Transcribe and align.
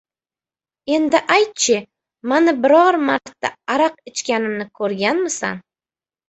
Endi 0.93 1.19
ayt-chi, 1.35 1.77
mani 2.31 2.51
biror 2.63 2.97
marta 3.11 3.53
araq 3.75 4.01
ichganimni 4.13 4.67
ko‘rganmisan? 4.81 5.63